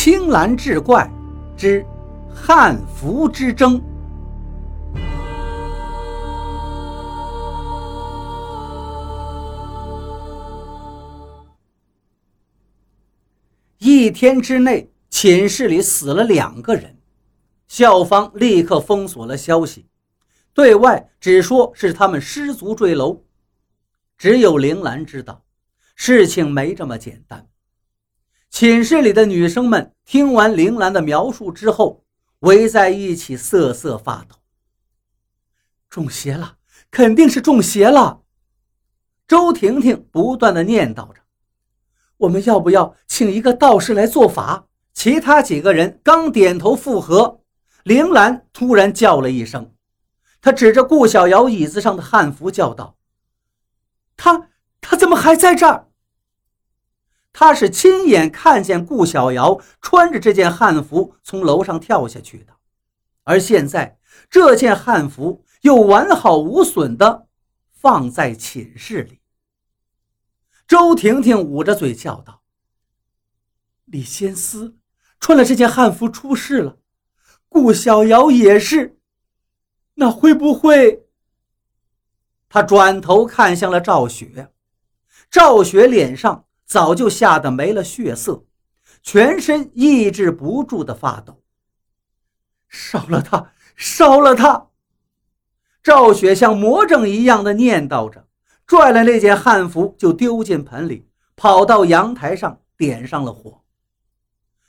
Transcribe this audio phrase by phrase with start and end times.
[0.00, 1.10] 青蓝志怪
[1.56, 1.84] 之
[2.32, 3.82] 汉服之争。
[13.78, 16.96] 一天之内，寝室里死了两个人，
[17.66, 19.88] 校方立刻封锁了消息，
[20.54, 23.24] 对外只说是他们失足坠楼。
[24.16, 25.42] 只有铃兰知道，
[25.96, 27.48] 事情没这么简单。
[28.50, 32.04] 寝室里的女生们听完铃兰的描述之后，
[32.40, 34.36] 围在一起瑟瑟发抖。
[35.88, 36.56] 中邪了，
[36.90, 38.22] 肯定是中邪了。
[39.26, 41.20] 周婷婷不断的念叨着
[42.18, 47.42] ：“我们要不要请一个道士来做法？”其他几个人刚点头附和，
[47.84, 49.72] 铃兰突然叫了一声，
[50.40, 52.96] 她指着顾小瑶椅子上的汉服叫道。
[54.16, 54.48] 他
[54.80, 55.87] 他怎么还在这儿？
[57.32, 62.56] 他是亲眼看见顾小瑶穿着这件汉服从楼上跳下去的，
[63.24, 67.28] 而现在这件汉服又完好无损的
[67.70, 69.20] 放在寝室里。
[70.66, 72.42] 周婷婷捂着嘴叫道
[73.86, 74.76] ：“李仙思
[75.20, 76.78] 穿了这件汉服出事了，
[77.48, 78.98] 顾小瑶也是，
[79.94, 81.06] 那会不会？”
[82.50, 84.50] 他转头看向了赵雪，
[85.30, 88.44] 赵雪脸上早就吓得没了血色，
[89.02, 91.42] 全身抑制不住的发抖。
[92.68, 94.68] 烧了他，烧了他！
[95.82, 98.28] 赵雪像魔怔一样的念叨着，
[98.66, 103.62] 拽了那件汉服就丢进盆里，跑到阳台上点上了火，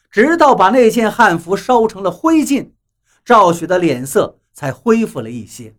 [0.10, 2.72] 直到把那件汉服烧成了灰烬，
[3.26, 5.76] 赵雪的脸色才恢复了一些。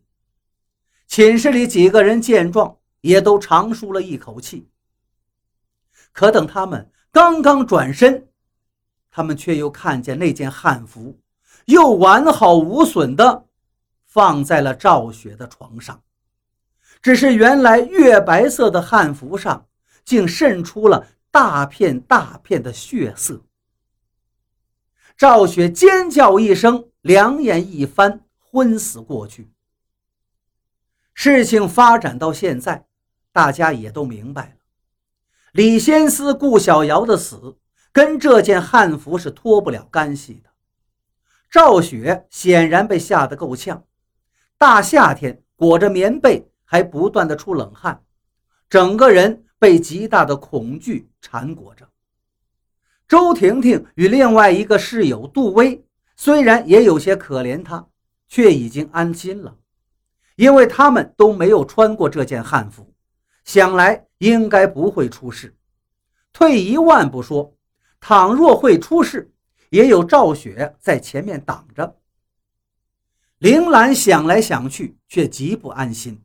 [1.06, 4.68] 寝室里几个人见状，也都长舒了一口气。
[6.12, 8.28] 可等他们刚刚转身，
[9.10, 11.18] 他们却又看见那件汉服
[11.66, 13.46] 又完好无损的
[14.06, 16.02] 放在了赵雪的床上，
[17.00, 19.66] 只是原来月白色的汉服上
[20.04, 23.40] 竟渗出了大片大片的血色。
[25.16, 29.50] 赵雪尖叫一声，两眼一翻，昏死过去。
[31.12, 32.86] 事情发展到现在，
[33.30, 34.59] 大家也都明白了，
[35.52, 37.56] 李先思、顾小瑶的死
[37.92, 40.50] 跟这件汉服是脱不了干系的。
[41.50, 43.84] 赵雪显然被吓得够呛，
[44.56, 48.02] 大夏天裹着棉被还不断的出冷汗，
[48.68, 51.88] 整个人被极大的恐惧缠裹着。
[53.08, 55.84] 周婷婷与另外一个室友杜薇
[56.16, 57.84] 虽然也有些可怜她，
[58.28, 59.56] 却已经安心了。
[60.36, 62.89] 因为他们都没有穿过这件汉服，
[63.52, 65.56] 想来应该不会出事。
[66.32, 67.52] 退一万步说，
[67.98, 69.32] 倘若会出事，
[69.70, 71.96] 也有赵雪在前面挡着。
[73.38, 76.22] 铃兰想来想去，却极不安心。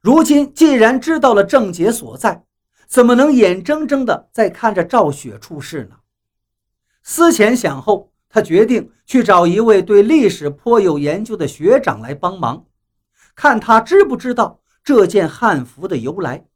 [0.00, 2.42] 如今既然知道了症结所在，
[2.86, 5.96] 怎么能眼睁睁地在看着赵雪出事呢？
[7.02, 12.64] 思前想后，他决定去找一位对历史颇有研究的学长来帮忙。
[13.34, 14.57] 看他知不知道
[14.88, 16.46] 这件汉服的由来。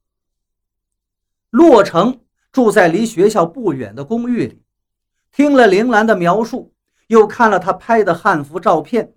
[1.51, 4.63] 洛成住在离学校不远的公寓里，
[5.31, 6.73] 听了铃兰的描述，
[7.09, 9.13] 又看了他拍的汉服照片，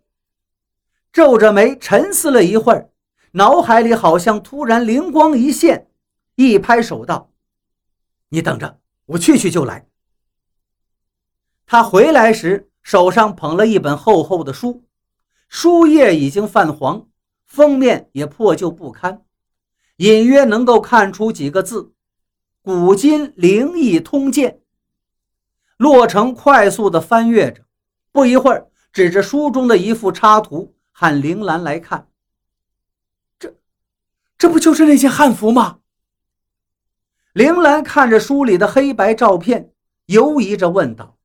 [1.13, 2.89] 皱着眉沉思了一会儿，
[3.31, 5.89] 脑海里好像突然灵光一现，
[6.35, 7.31] 一拍手道
[8.27, 9.87] ：“你等着，我去去就来。”
[11.65, 14.83] 他回来时手上捧了一本厚厚的书，
[15.47, 17.07] 书页已经泛黄。
[17.55, 19.21] 封面也破旧不堪，
[19.95, 21.93] 隐约能够看出几个字
[22.61, 24.59] ：“古今灵异通鉴。”
[25.79, 27.63] 洛成快速地翻阅着，
[28.11, 32.09] 不一会儿，指着书中的一幅插图，喊铃兰来看。
[33.39, 33.55] 这，
[34.37, 35.79] 这不就是那件汉服吗？
[37.31, 39.71] 铃兰看着书里的黑白照片，
[40.07, 41.17] 犹疑着问道：“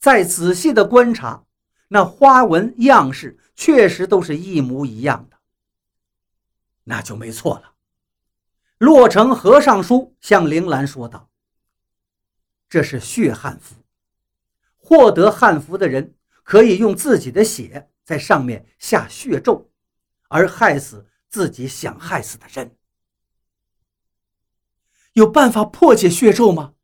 [0.00, 1.44] 再仔细的观察，
[1.86, 5.28] 那花纹样式确实都是一模一样。”
[6.84, 7.74] 那就没错了。
[8.78, 11.30] 洛成和尚书，向铃兰说道
[12.68, 13.76] ：“这是血汉服，
[14.76, 19.70] 获得汉服的人可以用自己的血在上面下血咒，
[20.28, 22.76] 而害死自己想害死的人。
[25.12, 26.74] 有办法破解血咒吗？”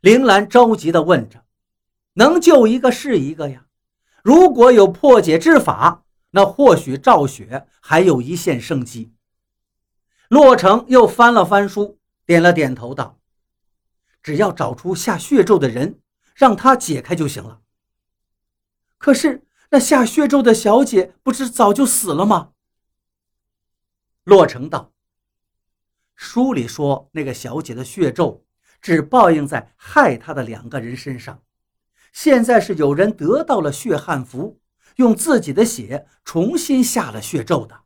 [0.00, 1.44] 铃兰着急地问着
[2.14, 3.66] ：“能救一个是一个呀，
[4.22, 6.00] 如果有破解之法。”
[6.34, 9.14] 那或许赵雪还有一线生机。
[10.28, 13.20] 洛成又翻了翻书，点了点头，道
[14.20, 16.00] ：“只要找出下血咒的人，
[16.34, 17.60] 让他解开就行了。
[18.98, 22.50] 可是那下血咒的小姐不是早就死了吗？
[24.24, 24.92] 洛成道
[26.16, 28.44] ：“书里说那个小姐的血咒
[28.82, 31.44] 只报应在害她的两个人身上，
[32.12, 34.60] 现在是有人得到了血汉符，
[34.96, 37.82] 用自己的血重新下了血咒的。”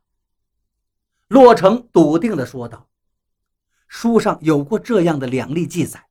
[1.27, 2.89] 洛成笃定地说道
[3.87, 6.07] ：“书上有过这样的两例记载，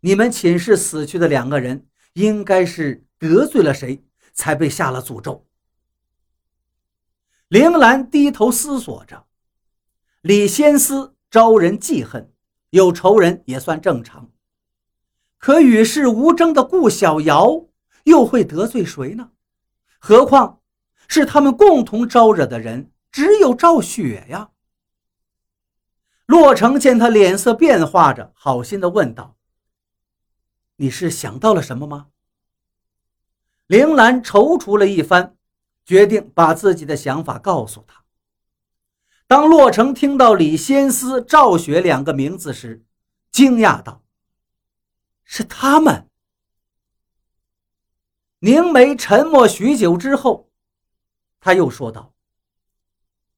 [0.00, 5.46] 你们寝室死去的两个人应该是得罪了谁，才被下了诅咒。”
[7.46, 9.26] 铃兰低头思索着，
[10.22, 12.32] 李先思招人记恨，
[12.70, 14.30] 有仇人也算正常，
[15.38, 17.66] 可与世无争的顾小瑶
[18.04, 19.30] 又会得罪谁呢？
[20.04, 20.60] 何况
[21.06, 22.90] 是他们共同招惹的人。
[23.12, 24.50] 只有赵雪呀。
[26.24, 29.36] 洛成见他脸色变化着，好心的问道
[30.76, 32.06] ：“你是想到了什么吗？”
[33.68, 35.36] 铃兰踌躇了一番，
[35.84, 38.02] 决定把自己的想法告诉他。
[39.26, 42.82] 当洛成听到李仙思、赵雪两个名字时，
[43.30, 44.02] 惊讶道
[45.22, 46.08] ：“是他们！”
[48.44, 50.50] 凝眉沉默许久之后，
[51.38, 52.12] 他又说道。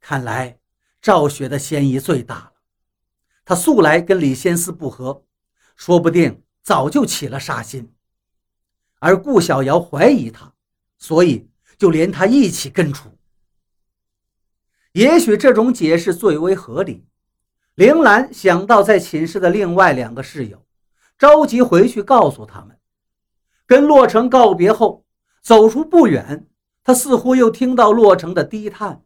[0.00, 0.58] 看来
[1.02, 2.52] 赵雪的嫌疑最大了。
[3.44, 5.22] 他素来跟李仙思不和，
[5.76, 7.92] 说不定早就起了杀心。
[8.98, 10.50] 而顾小瑶怀疑他，
[10.96, 13.10] 所以就连他一起根除。
[14.92, 17.04] 也许这种解释最为合理。
[17.74, 20.64] 铃兰想到在寝室的另外两个室友，
[21.18, 22.78] 着急回去告诉他们。
[23.66, 25.04] 跟洛城告别后，
[25.40, 26.46] 走出不远，
[26.82, 29.02] 他似乎又听到洛城的低叹。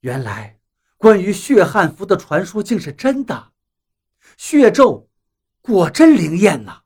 [0.00, 0.58] 原来，
[0.96, 3.52] 关于血汉服的传说竟是真的，
[4.36, 5.08] 血咒
[5.60, 6.83] 果真灵验呐！